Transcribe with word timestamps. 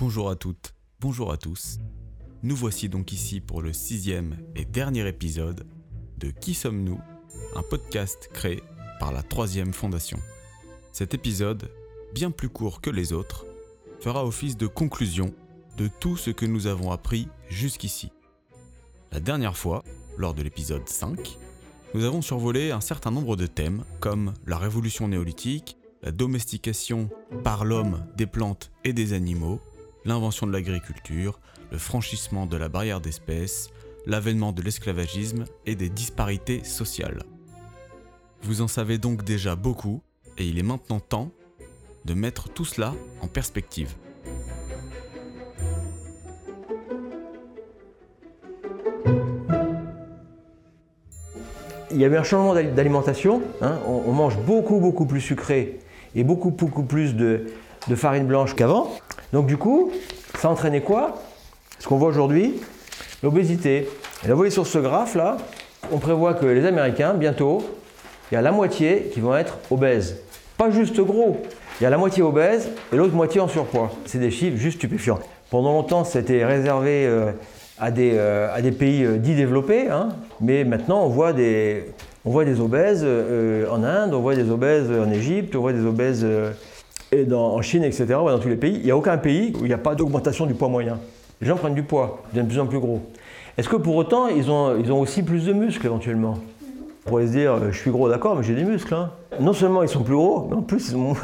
Bonjour 0.00 0.30
à 0.30 0.36
toutes, 0.36 0.74
bonjour 1.00 1.32
à 1.32 1.36
tous. 1.36 1.80
Nous 2.44 2.54
voici 2.54 2.88
donc 2.88 3.12
ici 3.12 3.40
pour 3.40 3.62
le 3.62 3.72
sixième 3.72 4.36
et 4.54 4.64
dernier 4.64 5.08
épisode 5.08 5.66
de 6.18 6.30
Qui 6.30 6.54
sommes-nous 6.54 7.00
Un 7.56 7.62
podcast 7.68 8.30
créé 8.32 8.62
par 9.00 9.10
la 9.10 9.24
Troisième 9.24 9.72
Fondation. 9.72 10.20
Cet 10.92 11.14
épisode, 11.14 11.68
bien 12.14 12.30
plus 12.30 12.48
court 12.48 12.80
que 12.80 12.90
les 12.90 13.12
autres, 13.12 13.44
fera 13.98 14.24
office 14.24 14.56
de 14.56 14.68
conclusion 14.68 15.34
de 15.76 15.88
tout 15.88 16.16
ce 16.16 16.30
que 16.30 16.46
nous 16.46 16.68
avons 16.68 16.92
appris 16.92 17.26
jusqu'ici. 17.48 18.12
La 19.10 19.18
dernière 19.18 19.56
fois, 19.56 19.82
lors 20.16 20.32
de 20.32 20.42
l'épisode 20.42 20.88
5, 20.88 21.36
nous 21.94 22.04
avons 22.04 22.22
survolé 22.22 22.70
un 22.70 22.80
certain 22.80 23.10
nombre 23.10 23.34
de 23.34 23.48
thèmes 23.48 23.82
comme 23.98 24.32
la 24.46 24.58
révolution 24.58 25.08
néolithique, 25.08 25.76
la 26.04 26.12
domestication 26.12 27.10
par 27.42 27.64
l'homme 27.64 28.06
des 28.16 28.26
plantes 28.26 28.70
et 28.84 28.92
des 28.92 29.12
animaux, 29.12 29.60
l'invention 30.08 30.46
de 30.46 30.52
l'agriculture, 30.52 31.38
le 31.70 31.78
franchissement 31.78 32.46
de 32.46 32.56
la 32.56 32.68
barrière 32.68 33.00
d'espèces, 33.00 33.68
l'avènement 34.06 34.52
de 34.52 34.62
l'esclavagisme 34.62 35.44
et 35.66 35.74
des 35.74 35.90
disparités 35.90 36.64
sociales. 36.64 37.22
Vous 38.42 38.62
en 38.62 38.68
savez 38.68 38.96
donc 38.98 39.22
déjà 39.22 39.54
beaucoup 39.54 40.00
et 40.38 40.46
il 40.46 40.58
est 40.58 40.62
maintenant 40.62 41.00
temps 41.00 41.30
de 42.06 42.14
mettre 42.14 42.48
tout 42.48 42.64
cela 42.64 42.94
en 43.20 43.28
perspective. 43.28 43.92
Il 51.90 51.96
y 51.96 52.04
a 52.04 52.08
eu 52.08 52.16
un 52.16 52.22
changement 52.22 52.54
d'ali- 52.54 52.72
d'alimentation. 52.72 53.42
hein. 53.62 53.78
On, 53.86 54.02
on 54.06 54.12
mange 54.12 54.38
beaucoup, 54.38 54.78
beaucoup 54.80 55.06
plus 55.06 55.20
sucré 55.20 55.80
et 56.14 56.22
beaucoup, 56.24 56.50
beaucoup 56.50 56.82
plus 56.82 57.14
de, 57.14 57.46
de 57.86 57.94
farine 57.94 58.26
blanche 58.26 58.54
qu'avant. 58.54 58.90
Donc, 59.32 59.46
du 59.46 59.56
coup, 59.56 59.92
ça 60.38 60.48
entraînait 60.48 60.80
quoi? 60.80 61.22
Ce 61.78 61.86
qu'on 61.86 61.96
voit 61.96 62.08
aujourd'hui, 62.08 62.60
l'obésité. 63.22 63.88
Et 64.24 64.28
là, 64.28 64.34
vous 64.34 64.38
voyez 64.38 64.50
sur 64.50 64.66
ce 64.66 64.78
graphe-là, 64.78 65.36
on 65.92 65.98
prévoit 65.98 66.34
que 66.34 66.46
les 66.46 66.66
Américains, 66.66 67.14
bientôt, 67.14 67.62
il 68.30 68.34
y 68.34 68.38
a 68.38 68.42
la 68.42 68.52
moitié 68.52 69.10
qui 69.12 69.20
vont 69.20 69.36
être 69.36 69.58
obèses. 69.70 70.16
Pas 70.56 70.70
juste 70.70 71.00
gros. 71.00 71.40
Il 71.80 71.84
y 71.84 71.86
a 71.86 71.90
la 71.90 71.98
moitié 71.98 72.22
obèse 72.22 72.68
et 72.92 72.96
l'autre 72.96 73.14
moitié 73.14 73.40
en 73.40 73.48
surpoids. 73.48 73.92
C'est 74.04 74.18
des 74.18 74.30
chiffres 74.30 74.56
juste 74.56 74.78
stupéfiants. 74.78 75.20
Pendant 75.50 75.72
longtemps, 75.72 76.04
c'était 76.04 76.44
réservé 76.44 77.06
euh, 77.06 77.30
à, 77.78 77.90
des, 77.90 78.12
euh, 78.14 78.52
à 78.52 78.60
des 78.60 78.72
pays 78.72 79.04
euh, 79.04 79.16
dits 79.16 79.36
développés, 79.36 79.88
hein. 79.88 80.08
mais 80.40 80.64
maintenant, 80.64 81.04
on 81.04 81.08
voit 81.08 81.32
des, 81.32 81.84
on 82.24 82.30
voit 82.30 82.44
des 82.44 82.60
obèses 82.60 83.06
en 83.70 83.82
Inde, 83.82 84.12
on 84.12 84.20
voit 84.20 84.34
des 84.34 84.50
obèses 84.50 84.90
en 84.90 85.10
Égypte, 85.10 85.54
on 85.56 85.60
voit 85.60 85.72
des 85.72 85.86
obèses 85.86 86.26
et 87.12 87.24
dans- 87.24 87.54
en 87.54 87.62
Chine, 87.62 87.84
etc., 87.84 88.06
dans 88.08 88.38
tous 88.38 88.48
les 88.48 88.56
pays. 88.56 88.74
Il 88.76 88.84
n'y 88.84 88.90
a 88.90 88.96
aucun 88.96 89.18
pays 89.18 89.52
où 89.56 89.64
il 89.64 89.68
n'y 89.68 89.74
a 89.74 89.78
pas 89.78 89.94
d'augmentation 89.94 90.46
du 90.46 90.54
poids 90.54 90.68
moyen. 90.68 90.98
Les 91.40 91.46
gens 91.46 91.56
prennent 91.56 91.74
du 91.74 91.82
poids, 91.84 92.20
ils 92.26 92.28
deviennent 92.30 92.46
de 92.46 92.50
plus 92.52 92.60
en 92.60 92.66
plus 92.66 92.80
gros. 92.80 93.00
Est-ce 93.56 93.68
que 93.68 93.76
pour 93.76 93.96
autant, 93.96 94.28
ils 94.28 94.50
ont, 94.50 95.00
aussi 95.00 95.22
plus 95.22 95.46
de 95.46 95.52
muscles 95.52 95.86
éventuellement? 95.86 96.38
On 97.06 97.10
pourrait 97.10 97.26
se 97.26 97.32
dire, 97.32 97.52
euh, 97.54 97.70
je 97.72 97.78
suis 97.78 97.90
gros, 97.90 98.08
d'accord, 98.08 98.36
mais 98.36 98.42
j'ai 98.42 98.54
des 98.54 98.64
muscles. 98.64 98.92
hein. 98.94 99.10
Non 99.40 99.52
seulement 99.54 99.82
ils 99.82 99.88
sont 99.88 100.02
plus 100.02 100.14
gros, 100.14 100.46
mais 100.50 100.56
en 100.56 100.62
plus 100.62 100.90
ils 100.90 100.96
ont 100.96 101.14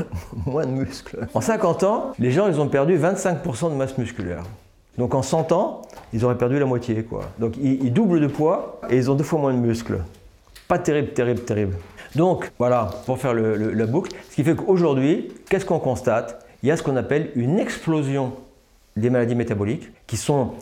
moins, 0.47 0.65
de 0.67 0.71
muscles. 0.71 1.27
En 1.35 1.41
50 1.41 1.83
ans, 1.83 2.13
les 2.19 2.31
gens, 2.31 2.47
ils 2.49 2.59
ont 2.61 2.69
perdu 2.69 2.97
25% 2.99 3.71
de 3.71 3.75
masse 3.77 3.99
musculaire. 3.99 4.43
Donc 4.97 5.15
en 5.15 5.23
100 5.23 5.53
ans, 5.53 5.83
ils 6.13 6.25
auraient 6.25 6.39
perdu 6.39 6.59
la 6.59 6.65
moitié. 6.67 7.03
Quoi. 7.03 7.23
Donc 7.39 7.55
ils 7.61 7.93
doublent 7.93 8.21
de 8.21 8.29
poids 8.29 8.81
et 8.89 8.97
ils 8.97 9.11
ont 9.11 9.15
deux 9.15 9.25
fois 9.25 9.41
moins 9.41 9.53
de 9.53 9.59
muscles. 9.59 9.99
Terrible, 10.83 11.09
terrible, 11.13 11.41
terrible. 11.41 11.77
Donc 12.17 12.51
voilà, 12.59 12.91
pour 13.07 13.19
faire 13.19 13.35
la 13.35 13.87
boucle, 13.87 14.13
ce 14.31 14.35
qui 14.37 14.45
fait 14.45 14.55
qu'aujourd'hui, 14.55 15.33
qu'est-ce 15.49 15.65
qu'on 15.65 15.79
constate? 15.79 16.45
Il 16.63 16.69
y 16.69 16.73
a 16.73 16.77
ce 16.77 16.83
qu'on 16.83 16.97
appelle 16.97 17.31
une 17.37 17.59
explosion 17.59 18.33
des 18.97 19.11
maladies 19.11 19.35
métaboliques 19.35 19.91
qui 20.07 20.17
sont 20.17 20.53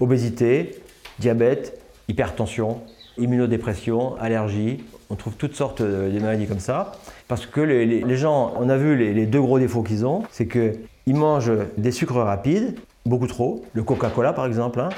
obésité, 0.00 0.80
diabète, 1.18 1.80
hypertension, 2.08 2.80
immunodépression, 3.18 4.16
allergie. 4.18 4.84
On 5.10 5.16
trouve 5.16 5.34
toutes 5.34 5.54
sortes 5.54 5.82
de 5.82 6.18
maladies 6.20 6.46
comme 6.46 6.60
ça. 6.60 6.92
Parce 7.28 7.46
que 7.46 7.60
les, 7.60 8.16
gens, 8.16 8.54
on 8.58 8.68
a 8.68 8.76
vu 8.76 8.96
les, 8.96 9.12
les 9.12 9.26
deux 9.26 9.40
gros 9.40 9.58
défauts 9.58 9.82
qu'ils 9.82 10.06
ont, 10.06 10.22
c'est 10.30 10.46
qu'ils 10.46 11.14
mangent 11.16 11.52
des 11.76 11.90
sucres 11.92 12.14
rapides, 12.16 12.76
beaucoup 13.04 13.26
trop, 13.26 13.64
le 13.74 13.82
Coca-Cola 13.82 14.32
par 14.32 14.46
exemple. 14.46 14.80
hein. 14.80 14.88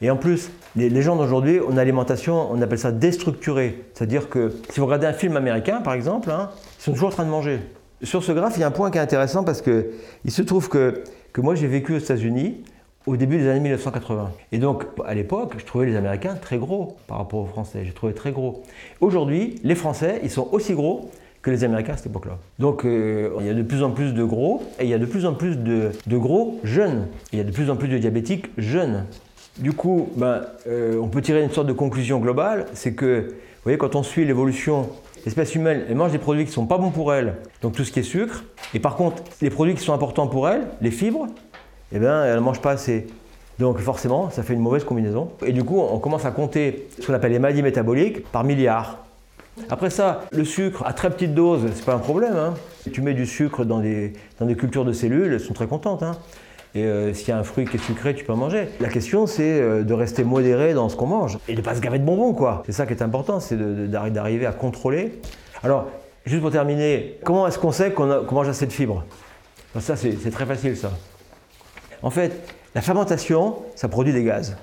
Et 0.00 0.10
en 0.10 0.16
plus, 0.16 0.50
les, 0.76 1.02
gens 1.02 1.16
d'aujourd'hui 1.16 1.60
ont 1.60 1.70
une 1.70 1.78
alimentation, 1.78 2.50
on 2.50 2.60
appelle 2.62 2.78
ça 2.78 2.92
déstructurée. 2.92 3.84
C'est-à-dire 3.94 4.28
que 4.28 4.52
si 4.70 4.80
vous 4.80 4.86
regardez 4.86 5.06
un 5.06 5.12
film 5.12 5.36
américain 5.36 5.80
par 5.80 5.94
exemple, 5.94 6.30
hein, 6.30 6.50
ils 6.78 6.82
sont 6.82 6.92
toujours 6.92 7.08
en 7.08 7.12
train 7.12 7.24
de 7.24 7.30
manger. 7.30 7.60
Sur 8.02 8.22
ce 8.22 8.30
graphe, 8.30 8.56
il 8.56 8.60
y 8.60 8.62
a 8.62 8.68
un 8.68 8.72
point 8.72 8.90
qui 8.90 8.98
est 8.98 9.00
intéressant 9.00 9.42
parce 9.42 9.60
que 9.60 9.90
il 10.24 10.30
se 10.30 10.42
trouve 10.42 10.68
que, 10.68 11.02
que 11.32 11.40
moi 11.40 11.56
j'ai 11.56 11.66
vécu 11.66 11.94
aux 11.94 11.98
États-Unis 11.98 12.62
au 13.06 13.16
début 13.16 13.38
des 13.38 13.48
années 13.48 13.60
1980. 13.60 14.30
Et 14.52 14.58
donc, 14.58 14.84
à 15.06 15.14
l'époque, 15.14 15.54
je 15.58 15.64
trouvais 15.64 15.86
les 15.86 15.96
Américains 15.96 16.34
très 16.34 16.58
gros 16.58 16.96
par 17.06 17.18
rapport 17.18 17.40
aux 17.40 17.46
Français. 17.46 17.80
J'ai 17.84 17.92
trouvé 17.92 18.12
très 18.12 18.32
gros. 18.32 18.62
Aujourd'hui, 19.00 19.58
les 19.64 19.74
Français, 19.74 20.20
ils 20.22 20.30
sont 20.30 20.46
aussi 20.52 20.74
gros 20.74 21.10
que 21.40 21.50
les 21.50 21.64
Américains 21.64 21.94
à 21.94 21.96
cette 21.96 22.06
époque-là. 22.06 22.38
Donc, 22.58 22.84
euh, 22.84 23.30
il 23.40 23.46
y 23.46 23.48
a 23.48 23.54
de 23.54 23.62
plus 23.62 23.82
en 23.82 23.90
plus 23.90 24.12
de 24.12 24.24
gros 24.24 24.62
et 24.78 24.84
il 24.84 24.90
y 24.90 24.94
a 24.94 24.98
de 24.98 25.06
plus 25.06 25.24
en 25.24 25.32
plus 25.32 25.56
de 25.56 25.92
gros 26.18 26.60
jeunes. 26.64 27.06
Il 27.32 27.38
y 27.38 27.40
a 27.40 27.44
de 27.44 27.50
plus 27.50 27.70
en 27.70 27.76
plus 27.76 27.88
de 27.88 27.96
diabétiques 27.96 28.50
jeunes. 28.58 29.06
Du 29.58 29.72
coup, 29.72 30.10
ben, 30.16 30.42
euh, 30.68 30.98
on 31.00 31.08
peut 31.08 31.20
tirer 31.20 31.42
une 31.42 31.50
sorte 31.50 31.66
de 31.66 31.72
conclusion 31.72 32.18
globale, 32.20 32.66
c'est 32.74 32.92
que, 32.92 33.20
vous 33.28 33.34
voyez, 33.64 33.78
quand 33.78 33.96
on 33.96 34.04
suit 34.04 34.24
l'évolution, 34.24 34.88
l'espèce 35.24 35.54
humaine, 35.56 35.82
elle 35.88 35.96
mange 35.96 36.12
des 36.12 36.18
produits 36.18 36.44
qui 36.44 36.50
ne 36.50 36.54
sont 36.54 36.66
pas 36.66 36.78
bons 36.78 36.90
pour 36.90 37.12
elle, 37.12 37.34
donc 37.60 37.74
tout 37.74 37.82
ce 37.84 37.90
qui 37.90 37.98
est 37.98 38.04
sucre, 38.04 38.44
et 38.72 38.78
par 38.78 38.94
contre, 38.94 39.22
les 39.42 39.50
produits 39.50 39.74
qui 39.74 39.82
sont 39.82 39.92
importants 39.92 40.28
pour 40.28 40.48
elle, 40.48 40.62
les 40.80 40.92
fibres, 40.92 41.26
eh 41.92 41.98
bien, 41.98 42.24
elle 42.24 42.36
ne 42.36 42.40
mange 42.40 42.60
pas 42.60 42.70
assez. 42.72 43.06
Donc 43.58 43.78
forcément, 43.78 44.30
ça 44.30 44.44
fait 44.44 44.54
une 44.54 44.60
mauvaise 44.60 44.84
combinaison. 44.84 45.30
Et 45.44 45.50
du 45.50 45.64
coup, 45.64 45.80
on 45.80 45.98
commence 45.98 46.24
à 46.24 46.30
compter 46.30 46.86
ce 47.00 47.06
qu'on 47.08 47.14
appelle 47.14 47.32
les 47.32 47.40
maladies 47.40 47.62
métaboliques 47.62 48.24
par 48.30 48.44
milliards. 48.44 48.98
Après 49.70 49.90
ça, 49.90 50.20
le 50.30 50.44
sucre 50.44 50.84
à 50.86 50.92
très 50.92 51.10
petite 51.10 51.34
dose, 51.34 51.62
c'est 51.74 51.84
pas 51.84 51.94
un 51.94 51.98
problème. 51.98 52.36
hein. 52.36 52.54
Tu 52.92 53.00
mets 53.02 53.14
du 53.14 53.26
sucre 53.26 53.64
dans 53.64 53.80
des, 53.80 54.12
dans 54.38 54.46
des 54.46 54.54
cultures 54.54 54.84
de 54.84 54.92
cellules, 54.92 55.32
elles 55.32 55.40
sont 55.40 55.54
très 55.54 55.66
contentes. 55.66 56.04
hein. 56.04 56.12
Et 56.78 56.84
euh, 56.84 57.12
s'il 57.12 57.28
y 57.28 57.32
a 57.32 57.38
un 57.38 57.42
fruit 57.42 57.64
qui 57.64 57.76
est 57.76 57.80
sucré, 57.80 58.14
tu 58.14 58.24
peux 58.24 58.32
en 58.32 58.36
manger. 58.36 58.68
La 58.78 58.88
question, 58.88 59.26
c'est 59.26 59.60
euh, 59.60 59.82
de 59.82 59.94
rester 59.94 60.22
modéré 60.22 60.74
dans 60.74 60.88
ce 60.88 60.94
qu'on 60.94 61.06
mange 61.06 61.36
et 61.48 61.56
de 61.56 61.60
pas 61.60 61.74
se 61.74 61.80
gaver 61.80 61.98
de 61.98 62.04
bonbons, 62.04 62.34
quoi. 62.34 62.62
C'est 62.66 62.72
ça 62.72 62.86
qui 62.86 62.92
est 62.92 63.02
important, 63.02 63.40
c'est 63.40 63.56
d'arriver 63.90 64.46
à 64.46 64.52
contrôler. 64.52 65.18
Alors, 65.64 65.88
juste 66.24 66.40
pour 66.40 66.52
terminer, 66.52 67.18
comment 67.24 67.48
est-ce 67.48 67.58
qu'on 67.58 67.72
sait 67.72 67.90
qu'on 67.90 68.24
mange 68.30 68.48
assez 68.48 68.64
de 68.64 68.72
fibres? 68.72 69.04
Ça, 69.80 69.96
c'est 69.96 70.30
très 70.30 70.46
facile, 70.46 70.76
ça. 70.76 70.92
En 72.02 72.10
fait, 72.10 72.54
la 72.76 72.80
fermentation, 72.80 73.56
ça 73.74 73.88
produit 73.88 74.12
des 74.12 74.22
gaz. 74.22 74.56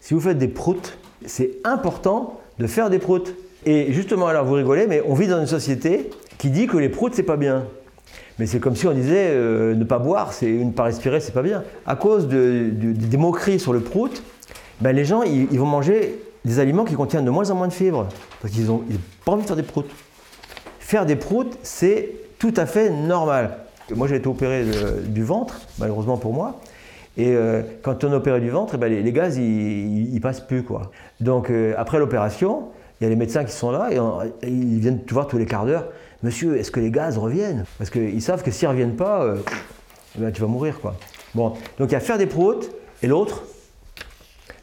Si 0.00 0.14
vous 0.14 0.20
faites 0.20 0.38
des 0.38 0.48
proutes, 0.48 0.96
c'est 1.26 1.58
important 1.62 2.40
de 2.58 2.66
faire 2.66 2.88
des 2.88 2.98
proutes. 2.98 3.34
Et 3.66 3.92
justement, 3.92 4.28
alors 4.28 4.46
vous 4.46 4.54
rigolez, 4.54 4.86
mais 4.86 5.02
on 5.06 5.12
vit 5.12 5.28
dans 5.28 5.40
une 5.40 5.46
société 5.46 6.08
qui 6.38 6.48
dit 6.48 6.66
que 6.66 6.78
les 6.78 6.88
proutes, 6.88 7.14
c'est 7.14 7.22
pas 7.22 7.36
bien. 7.36 7.66
Mais 8.38 8.46
c'est 8.46 8.60
comme 8.60 8.76
si 8.76 8.86
on 8.86 8.92
disait 8.92 9.28
euh, 9.30 9.74
ne 9.74 9.84
pas 9.84 9.98
boire, 9.98 10.32
c'est 10.32 10.50
ne 10.50 10.70
pas 10.70 10.84
respirer, 10.84 11.20
c'est 11.20 11.32
pas 11.32 11.42
bien. 11.42 11.62
À 11.86 11.96
cause 11.96 12.28
de- 12.28 12.70
de- 12.72 12.92
des 12.92 13.16
moqueries 13.16 13.60
sur 13.60 13.72
le 13.72 13.80
prout, 13.80 14.22
ben, 14.80 14.92
les 14.96 15.04
gens 15.04 15.22
ils, 15.22 15.58
vont 15.58 15.66
manger 15.66 16.18
des 16.44 16.58
aliments 16.58 16.84
qui 16.84 16.94
contiennent 16.94 17.24
de 17.24 17.30
moins 17.30 17.50
en 17.50 17.54
moins 17.54 17.68
de 17.68 17.72
fibres 17.72 18.08
parce 18.40 18.52
qu'ils 18.52 18.66
n'ont 18.66 18.82
pas 19.24 19.32
envie 19.32 19.42
de 19.42 19.46
faire 19.46 19.56
des 19.56 19.62
proutes. 19.62 19.90
Faire 20.80 21.06
des 21.06 21.16
proutes, 21.16 21.56
c'est 21.62 22.10
tout 22.38 22.52
à 22.56 22.66
fait 22.66 22.90
normal. 22.90 23.58
Moi, 23.94 24.08
j'ai 24.08 24.16
été 24.16 24.26
opéré 24.28 24.64
du 25.06 25.22
ventre, 25.22 25.60
malheureusement 25.78 26.16
pour 26.16 26.32
moi. 26.32 26.60
Et 27.18 27.28
euh, 27.34 27.60
quand 27.82 28.04
on 28.04 28.12
opéré 28.12 28.40
du 28.40 28.48
ventre, 28.50 28.74
eh 28.74 28.78
ben, 28.78 28.90
les, 28.90 29.12
gaz, 29.12 29.36
ils, 29.36 30.14
ils 30.14 30.20
passent 30.20 30.40
plus. 30.40 30.62
Quoi. 30.62 30.90
Donc, 31.20 31.50
euh, 31.50 31.74
après 31.76 31.98
l'opération, 31.98 32.68
il 33.02 33.06
y 33.06 33.06
a 33.06 33.10
les 33.10 33.16
médecins 33.16 33.42
qui 33.44 33.50
sont 33.50 33.72
là 33.72 33.88
et, 33.90 33.98
ils 34.48 34.78
viennent 34.78 35.02
te 35.02 35.12
voir 35.12 35.26
tous 35.26 35.36
les 35.36 35.44
quarts 35.44 35.66
d'heure. 35.66 35.88
Monsieur, 36.22 36.56
est-ce 36.56 36.70
que 36.70 36.78
les 36.78 36.92
gaz 36.92 37.18
reviennent 37.18 37.64
Parce 37.76 37.90
qu'ils 37.90 38.22
savent 38.22 38.44
que 38.44 38.52
s'ils 38.52 38.68
ne 38.68 38.72
reviennent 38.72 38.94
pas, 38.94 39.24
euh, 39.24 39.38
eh 40.16 40.20
ben, 40.20 40.30
tu 40.30 40.40
vas 40.40 40.46
mourir. 40.46 40.80
Quoi. 40.80 40.94
Bon, 41.34 41.54
donc 41.80 41.88
il 41.88 41.92
y 41.92 41.96
a 41.96 42.00
faire 42.00 42.16
des 42.16 42.26
proutes 42.26 42.70
et 43.02 43.08
l'autre, 43.08 43.42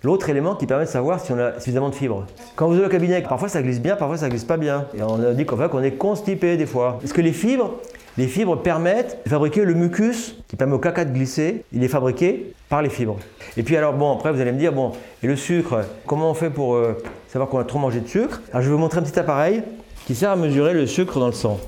L'autre 0.02 0.30
élément 0.30 0.56
qui 0.56 0.66
permet 0.66 0.86
de 0.86 0.90
savoir 0.90 1.20
si 1.20 1.34
on 1.34 1.38
a 1.38 1.60
suffisamment 1.60 1.90
de 1.90 1.96
fibres. 1.96 2.26
Quand 2.56 2.70
vous 2.70 2.76
allez 2.76 2.86
au 2.86 2.90
cabinet, 2.90 3.22
parfois 3.22 3.50
ça 3.50 3.62
glisse 3.62 3.82
bien, 3.82 3.98
parfois 3.98 4.16
ça 4.16 4.30
glisse 4.30 4.46
pas 4.46 4.56
bien. 4.56 4.86
Et 4.98 5.04
on 5.04 5.22
a 5.22 5.34
dit 5.34 5.44
fait 5.44 5.70
qu'on 5.70 5.84
est 5.84 5.98
constipé 5.98 6.56
des 6.56 6.66
fois. 6.66 7.00
Parce 7.02 7.12
que 7.12 7.20
les 7.20 7.34
fibres, 7.34 7.74
les 8.18 8.28
fibres 8.28 8.62
permettent 8.62 9.20
de 9.26 9.30
fabriquer 9.30 9.66
le 9.66 9.74
mucus 9.74 10.38
qui 10.48 10.56
permet 10.56 10.76
au 10.76 10.80
caca 10.80 11.04
de 11.04 11.12
glisser? 11.12 11.66
Il 11.74 11.84
est 11.84 11.90
fabriqué 11.90 12.54
par 12.70 12.82
les 12.82 12.90
fibres. 12.90 13.18
Et 13.58 13.64
puis 13.64 13.76
alors 13.76 13.92
bon, 13.92 14.14
après 14.14 14.32
vous 14.32 14.40
allez 14.40 14.54
me 14.54 14.58
dire 14.58 14.72
bon, 14.72 14.94
et 15.22 15.28
le 15.28 15.36
sucre, 15.36 15.82
comment 16.06 16.32
on 16.32 16.34
fait 16.34 16.50
pour 16.50 16.76
euh, 16.76 16.96
savoir 17.30 17.50
qu'on 17.50 17.60
a 17.60 17.64
trop 17.64 17.80
mangé 17.80 18.00
de 18.00 18.08
sucre 18.08 18.42
Alors 18.52 18.62
je 18.62 18.68
vais 18.68 18.74
vous 18.74 18.80
montrer 18.80 19.00
un 19.00 19.04
petit 19.04 19.20
appareil 19.20 19.64
qui 20.06 20.16
sert 20.16 20.32
à 20.32 20.36
mesurer 20.36 20.74
le 20.74 20.88
sucre 20.88 21.20
dans 21.20 21.28
le 21.28 21.34
sang. 21.34 21.60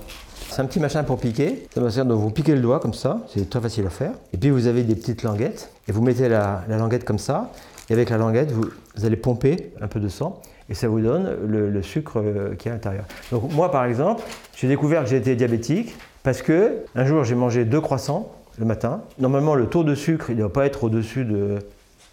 C'est 0.49 0.61
un 0.61 0.65
petit 0.65 0.79
machin 0.79 1.03
pour 1.03 1.17
piquer. 1.17 1.67
Ça 1.73 1.79
va 1.79 1.89
servir 1.91 2.13
de 2.13 2.19
vous 2.19 2.31
piquer 2.31 2.55
le 2.55 2.61
doigt 2.61 2.79
comme 2.79 2.93
ça. 2.93 3.19
C'est 3.33 3.49
très 3.49 3.61
facile 3.61 3.85
à 3.85 3.89
faire. 3.89 4.11
Et 4.33 4.37
puis 4.37 4.49
vous 4.49 4.67
avez 4.67 4.83
des 4.83 4.95
petites 4.95 5.23
languettes. 5.23 5.71
Et 5.87 5.91
vous 5.91 6.01
mettez 6.01 6.27
la, 6.27 6.63
la 6.67 6.77
languette 6.77 7.05
comme 7.05 7.19
ça. 7.19 7.51
Et 7.89 7.93
avec 7.93 8.09
la 8.09 8.17
languette, 8.17 8.51
vous, 8.51 8.65
vous 8.95 9.05
allez 9.05 9.15
pomper 9.15 9.71
un 9.79 9.87
peu 9.87 9.99
de 9.99 10.09
sang. 10.09 10.41
Et 10.69 10.73
ça 10.73 10.87
vous 10.87 10.99
donne 10.99 11.37
le, 11.47 11.69
le 11.69 11.81
sucre 11.81 12.19
euh, 12.19 12.55
qui 12.55 12.67
est 12.67 12.71
à 12.71 12.73
l'intérieur. 12.73 13.05
Donc 13.31 13.51
moi 13.53 13.71
par 13.71 13.85
exemple, 13.85 14.23
j'ai 14.57 14.67
découvert 14.67 15.03
que 15.03 15.09
j'étais 15.09 15.35
diabétique 15.35 15.95
parce 16.23 16.41
que 16.41 16.79
un 16.95 17.05
jour 17.05 17.23
j'ai 17.23 17.35
mangé 17.35 17.63
deux 17.63 17.81
croissants 17.81 18.31
le 18.57 18.65
matin. 18.65 19.01
Normalement, 19.19 19.55
le 19.55 19.67
taux 19.67 19.83
de 19.83 19.95
sucre, 19.95 20.29
il 20.29 20.35
ne 20.35 20.41
doit 20.41 20.53
pas 20.53 20.65
être 20.65 20.83
au-dessus 20.83 21.25
de 21.25 21.59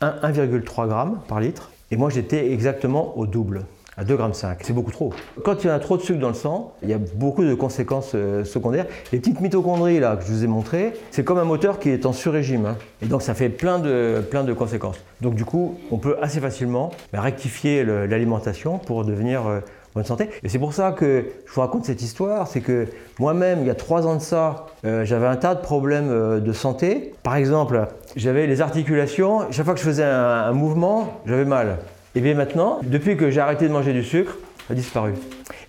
1,3 0.03 0.89
g 0.89 1.17
par 1.27 1.41
litre. 1.41 1.71
Et 1.91 1.97
moi, 1.97 2.11
j'étais 2.11 2.53
exactement 2.53 3.17
au 3.17 3.27
double 3.27 3.65
à 3.99 4.05
2,5 4.05 4.51
g. 4.51 4.57
C'est 4.61 4.73
beaucoup 4.73 4.93
trop. 4.93 5.13
Quand 5.45 5.65
il 5.65 5.67
y 5.67 5.71
a 5.71 5.79
trop 5.79 5.97
de 5.97 6.03
sucre 6.03 6.21
dans 6.21 6.29
le 6.29 6.35
sang, 6.35 6.75
il 6.83 6.89
y 6.89 6.93
a 6.93 6.99
beaucoup 6.99 7.45
de 7.45 7.55
conséquences 7.55 8.13
euh, 8.15 8.45
secondaires. 8.45 8.87
Les 9.13 9.19
petites 9.19 9.41
mitochondries 9.41 9.99
là, 9.99 10.17
que 10.17 10.25
je 10.25 10.31
vous 10.31 10.45
ai 10.45 10.47
montrées, 10.47 10.93
c'est 11.11 11.25
comme 11.25 11.39
un 11.39 11.45
moteur 11.45 11.81
qui 11.81 11.91
est 11.91 12.07
en 12.07 12.13
sur-régime. 12.13 12.67
Hein. 12.67 12.77
Et 13.03 13.07
donc 13.07 13.23
ça 13.23 13.35
fait 13.35 13.49
plein 13.49 13.81
de, 13.81 14.23
plein 14.31 14.45
de 14.45 14.53
conséquences. 14.53 14.99
Donc 15.21 15.35
du 15.35 15.45
coup, 15.45 15.79
on 15.91 15.99
peut 15.99 16.17
assez 16.23 16.41
facilement 16.41 16.91
bah, 17.13 17.21
rectifier 17.21 17.85
l'alimentation 17.85 18.79
pour 18.79 19.05
devenir 19.05 19.47
euh, 19.47 19.61
bonne 19.95 20.05
santé. 20.05 20.29
Et 20.43 20.49
c'est 20.49 20.59
pour 20.59 20.75
ça 20.75 20.93
que 20.93 21.27
je 21.47 21.53
vous 21.53 21.61
raconte 21.61 21.85
cette 21.85 22.03
histoire, 22.03 22.47
c'est 22.47 22.61
que 22.61 22.87
moi-même, 23.19 23.61
il 23.63 23.67
y 23.67 23.71
a 23.71 23.75
trois 23.75 24.07
ans 24.07 24.17
de 24.17 24.23
ça, 24.23 24.67
euh, 24.85 25.05
j'avais 25.05 25.27
un 25.27 25.37
tas 25.37 25.55
de 25.55 25.61
problèmes 25.61 26.41
de 26.41 26.53
santé. 26.53 27.15
Par 27.23 27.37
exemple, 27.37 27.87
j'avais 28.17 28.47
les 28.47 28.61
articulations, 28.61 29.51
chaque 29.51 29.65
fois 29.65 29.75
que 29.75 29.81
je 29.81 29.85
faisais 29.85 30.05
un 30.05 30.53
mouvement, 30.53 31.21
j'avais 31.27 31.45
mal. 31.45 31.79
Et 32.15 32.21
bien 32.21 32.35
maintenant, 32.35 32.79
depuis 32.83 33.17
que 33.17 33.31
j'ai 33.31 33.41
arrêté 33.41 33.69
de 33.69 33.73
manger 33.73 33.93
du 33.93 34.03
sucre, 34.03 34.37
ça 34.67 34.73
a 34.73 34.75
disparu. 34.75 35.15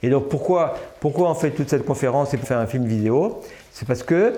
Et 0.01 0.09
donc 0.09 0.29
pourquoi, 0.29 0.75
pourquoi 0.99 1.29
on 1.29 1.33
fait 1.33 1.51
toute 1.51 1.69
cette 1.69 1.85
conférence 1.85 2.33
et 2.33 2.37
pour 2.37 2.47
faire 2.47 2.59
un 2.59 2.65
film 2.65 2.85
vidéo? 2.85 3.41
C'est 3.71 3.87
parce 3.87 4.03
que 4.03 4.33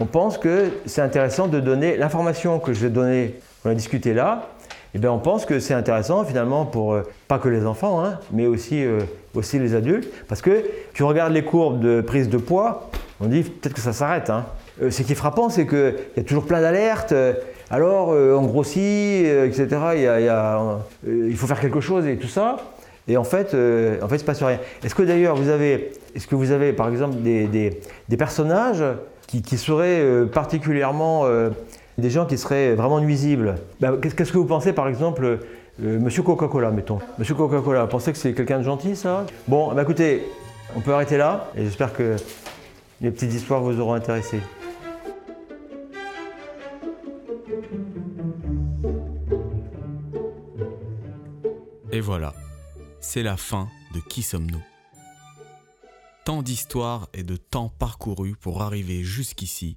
on 0.00 0.06
pense 0.06 0.38
que 0.38 0.70
c'est 0.86 1.02
intéressant 1.02 1.46
de 1.46 1.60
donner 1.60 1.96
l'information 1.96 2.58
que 2.58 2.72
je 2.72 2.80
vais 2.80 2.90
donner, 2.90 3.36
on 3.64 3.70
a 3.70 3.74
discuté 3.74 4.12
là. 4.12 4.48
Et 4.94 4.98
bien 4.98 5.12
on 5.12 5.18
pense 5.18 5.46
que 5.46 5.60
c'est 5.60 5.74
intéressant 5.74 6.24
finalement 6.24 6.66
pour 6.66 6.94
euh, 6.94 7.02
pas 7.28 7.38
que 7.38 7.48
les 7.48 7.64
enfants, 7.66 8.04
hein, 8.04 8.18
mais 8.32 8.46
aussi, 8.46 8.84
euh, 8.84 9.00
aussi 9.34 9.58
les 9.58 9.74
adultes, 9.74 10.08
parce 10.28 10.42
que 10.42 10.64
tu 10.92 11.02
regardes 11.02 11.32
les 11.32 11.44
courbes 11.44 11.80
de 11.80 12.00
prise 12.00 12.28
de 12.28 12.38
poids, 12.38 12.90
on 13.20 13.26
dit 13.26 13.42
peut-être 13.42 13.74
que 13.74 13.80
ça 13.80 13.92
s'arrête. 13.92 14.30
Hein. 14.30 14.46
Euh, 14.82 14.90
ce 14.90 15.02
qui 15.02 15.12
est 15.12 15.16
frappant, 15.16 15.48
c'est 15.48 15.66
qu'il 15.66 15.94
y 16.16 16.20
a 16.20 16.22
toujours 16.24 16.46
plein 16.46 16.60
d'alertes. 16.60 17.14
Alors, 17.70 18.12
euh, 18.12 18.36
on 18.36 18.42
grossit, 18.42 18.82
euh, 19.26 19.46
etc. 19.46 19.66
Euh, 19.96 20.76
il, 21.06 21.36
faut 21.36 21.46
faire 21.46 21.60
quelque 21.60 21.80
chose 21.80 22.06
et 22.06 22.16
tout 22.16 22.28
ça. 22.28 22.56
Et 23.08 23.16
en 23.16 23.24
fait, 23.24 23.54
en 24.02 24.08
fait, 24.08 24.16
il 24.16 24.18
se 24.20 24.24
passe 24.24 24.42
rien. 24.42 24.58
Est-ce 24.82 24.94
que 24.94 25.02
d'ailleurs, 25.02 25.36
vous 25.36 25.48
avez, 25.48 25.92
est-ce 26.14 26.26
que 26.26 26.34
vous 26.34 26.52
avez, 26.52 26.72
par 26.72 26.88
exemple, 26.88 27.16
des, 27.16 27.80
personnages 28.16 28.84
qui, 29.26 29.58
seraient 29.58 30.24
particulièrement 30.32 31.26
des 31.98 32.08
gens 32.08 32.24
qui 32.24 32.38
seraient 32.38 32.74
vraiment 32.74 33.00
nuisibles? 33.00 33.56
Ben, 33.78 33.98
Qu'est-ce 34.00 34.32
que 34.32 34.38
vous 34.38 34.46
pensez, 34.46 34.72
par 34.72 34.88
exemple, 34.88 35.40
Monsieur 35.78 36.22
Coca-Cola, 36.22 36.70
mettons. 36.70 37.00
Monsieur 37.18 37.34
Coca-Cola, 37.34 37.86
pensez 37.86 38.12
que 38.12 38.18
c'est 38.18 38.32
quelqu'un 38.32 38.58
de 38.58 38.64
gentil, 38.64 38.94
ça? 38.94 39.26
Bon, 39.48 39.74
ben, 39.74 39.82
écoutez, 39.82 40.24
on 40.76 40.80
peut 40.80 40.94
arrêter 40.94 41.16
là, 41.16 41.50
et 41.56 41.64
j'espère 41.64 41.92
que 41.92 42.16
les 43.00 43.10
petites 43.10 43.34
histoires 43.34 43.60
vous 43.60 43.80
auront 43.80 43.94
intéressé. 43.94 44.40
Et 51.90 52.00
voilà, 52.00 52.34
c'est 53.00 53.22
la 53.22 53.36
fin 53.36 53.68
de 53.94 54.00
Qui 54.00 54.22
sommes-nous? 54.22 54.62
Tant 56.24 56.42
d'histoires 56.42 57.08
et 57.12 57.22
de 57.22 57.36
temps 57.36 57.68
parcourus 57.68 58.34
pour 58.40 58.62
arriver 58.62 59.02
jusqu'ici, 59.02 59.76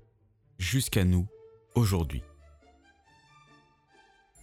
jusqu'à 0.58 1.04
nous, 1.04 1.28
aujourd'hui. 1.76 2.24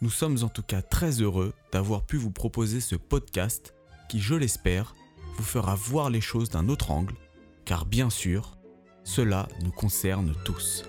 Nous 0.01 0.11
sommes 0.11 0.39
en 0.43 0.49
tout 0.49 0.63
cas 0.63 0.83
très 0.83 1.23
heureux 1.23 1.53
d'avoir 1.73 2.03
pu 2.03 2.17
vous 2.17 2.31
proposer 2.31 2.81
ce 2.81 2.97
podcast 2.97 3.75
qui, 4.09 4.21
je 4.21 4.35
l'espère, 4.35 4.95
vous 5.37 5.45
fera 5.45 5.75
voir 5.75 6.11
les 6.11 6.21
choses 6.21 6.51
d'un 6.51 6.69
autre 6.69 6.91
angle, 6.91 7.15
car 7.65 7.87
bien 7.87 8.11
sûr, 8.11 8.59
cela 9.05 9.49
nous 9.63 9.71
concerne 9.71 10.35
tous. 10.45 10.85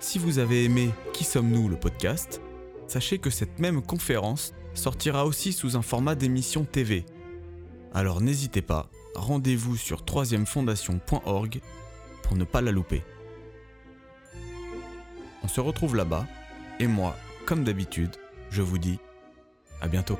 Si 0.00 0.18
vous 0.18 0.38
avez 0.38 0.64
aimé 0.64 0.90
Qui 1.12 1.24
sommes-nous 1.24 1.68
le 1.68 1.76
podcast, 1.76 2.42
sachez 2.86 3.18
que 3.18 3.30
cette 3.30 3.58
même 3.58 3.82
conférence 3.82 4.52
sortira 4.74 5.24
aussi 5.24 5.52
sous 5.52 5.76
un 5.76 5.82
format 5.82 6.16
d'émission 6.16 6.64
TV. 6.64 7.06
Alors 7.94 8.20
n'hésitez 8.20 8.62
pas, 8.62 8.90
rendez-vous 9.14 9.76
sur 9.76 10.04
troisièmefondation.org 10.04 11.60
pour 12.22 12.36
ne 12.36 12.44
pas 12.44 12.60
la 12.60 12.72
louper. 12.72 13.02
On 15.44 15.48
se 15.48 15.60
retrouve 15.60 15.94
là-bas, 15.94 16.26
et 16.80 16.86
moi, 16.86 17.14
comme 17.44 17.64
d'habitude, 17.64 18.16
je 18.50 18.62
vous 18.62 18.78
dis 18.78 18.98
à 19.82 19.88
bientôt. 19.88 20.18